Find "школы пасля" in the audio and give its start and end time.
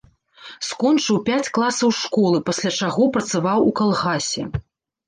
2.01-2.69